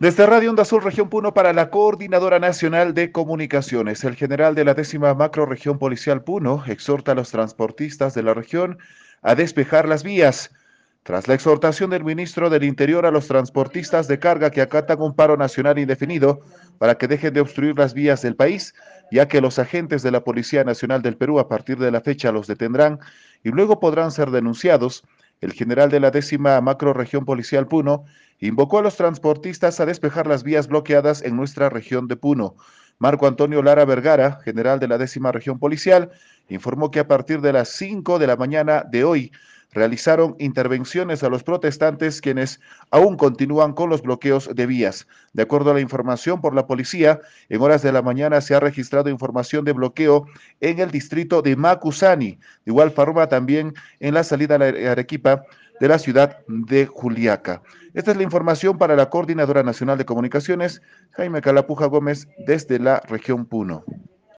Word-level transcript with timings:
Desde 0.00 0.24
Radio 0.24 0.48
Onda 0.48 0.64
Sur, 0.64 0.82
Región 0.82 1.10
Puno, 1.10 1.34
para 1.34 1.52
la 1.52 1.68
Coordinadora 1.68 2.38
Nacional 2.38 2.94
de 2.94 3.12
Comunicaciones, 3.12 4.02
el 4.02 4.16
general 4.16 4.54
de 4.54 4.64
la 4.64 4.72
décima 4.72 5.12
macroregión 5.12 5.78
policial 5.78 6.24
Puno 6.24 6.64
exhorta 6.66 7.12
a 7.12 7.14
los 7.14 7.30
transportistas 7.30 8.14
de 8.14 8.22
la 8.22 8.32
región 8.32 8.78
a 9.20 9.34
despejar 9.34 9.86
las 9.86 10.02
vías. 10.02 10.52
Tras 11.02 11.28
la 11.28 11.34
exhortación 11.34 11.90
del 11.90 12.02
ministro 12.02 12.48
del 12.48 12.64
Interior 12.64 13.04
a 13.04 13.10
los 13.10 13.28
transportistas 13.28 14.08
de 14.08 14.18
carga 14.18 14.50
que 14.50 14.62
acatan 14.62 15.02
un 15.02 15.14
paro 15.14 15.36
nacional 15.36 15.78
indefinido 15.78 16.40
para 16.78 16.94
que 16.94 17.06
dejen 17.06 17.34
de 17.34 17.42
obstruir 17.42 17.78
las 17.78 17.92
vías 17.92 18.22
del 18.22 18.36
país, 18.36 18.74
ya 19.10 19.28
que 19.28 19.42
los 19.42 19.58
agentes 19.58 20.02
de 20.02 20.12
la 20.12 20.24
Policía 20.24 20.64
Nacional 20.64 21.02
del 21.02 21.18
Perú 21.18 21.38
a 21.38 21.46
partir 21.46 21.76
de 21.76 21.90
la 21.90 22.00
fecha 22.00 22.32
los 22.32 22.46
detendrán 22.46 23.00
y 23.44 23.50
luego 23.50 23.80
podrán 23.80 24.12
ser 24.12 24.30
denunciados, 24.30 25.04
el 25.40 25.52
general 25.52 25.90
de 25.90 26.00
la 26.00 26.10
décima 26.10 26.60
macroregión 26.60 27.24
policial 27.24 27.66
Puno 27.66 28.04
invocó 28.38 28.78
a 28.78 28.82
los 28.82 28.96
transportistas 28.96 29.80
a 29.80 29.86
despejar 29.86 30.26
las 30.26 30.42
vías 30.42 30.68
bloqueadas 30.68 31.22
en 31.22 31.36
nuestra 31.36 31.68
región 31.68 32.08
de 32.08 32.16
Puno. 32.16 32.56
Marco 32.98 33.26
Antonio 33.26 33.62
Lara 33.62 33.84
Vergara, 33.84 34.40
general 34.44 34.78
de 34.80 34.88
la 34.88 34.98
décima 34.98 35.32
región 35.32 35.58
policial, 35.58 36.10
informó 36.48 36.90
que 36.90 37.00
a 37.00 37.08
partir 37.08 37.40
de 37.40 37.52
las 37.52 37.70
5 37.70 38.18
de 38.18 38.26
la 38.26 38.36
mañana 38.36 38.84
de 38.90 39.04
hoy 39.04 39.32
realizaron 39.72 40.36
intervenciones 40.38 41.22
a 41.22 41.28
los 41.28 41.42
protestantes 41.42 42.20
quienes 42.20 42.60
aún 42.90 43.16
continúan 43.16 43.72
con 43.72 43.90
los 43.90 44.02
bloqueos 44.02 44.50
de 44.54 44.66
vías. 44.66 45.06
De 45.32 45.42
acuerdo 45.42 45.70
a 45.70 45.74
la 45.74 45.80
información 45.80 46.40
por 46.40 46.54
la 46.54 46.66
policía, 46.66 47.20
en 47.48 47.60
horas 47.60 47.82
de 47.82 47.92
la 47.92 48.02
mañana 48.02 48.40
se 48.40 48.54
ha 48.54 48.60
registrado 48.60 49.10
información 49.10 49.64
de 49.64 49.72
bloqueo 49.72 50.26
en 50.60 50.78
el 50.78 50.90
distrito 50.90 51.42
de 51.42 51.56
Macusani, 51.56 52.32
de 52.32 52.38
igual 52.66 52.90
forma 52.90 53.28
también 53.28 53.74
en 54.00 54.14
la 54.14 54.24
salida 54.24 54.56
a 54.56 54.92
Arequipa 54.92 55.44
de 55.80 55.88
la 55.88 55.98
ciudad 55.98 56.38
de 56.46 56.86
Juliaca. 56.86 57.62
Esta 57.94 58.12
es 58.12 58.16
la 58.16 58.22
información 58.22 58.78
para 58.78 58.94
la 58.94 59.10
Coordinadora 59.10 59.62
Nacional 59.62 59.98
de 59.98 60.04
Comunicaciones, 60.04 60.82
Jaime 61.12 61.40
Calapuja 61.40 61.86
Gómez, 61.86 62.28
desde 62.46 62.78
la 62.78 63.00
región 63.08 63.46
Puno. 63.46 63.84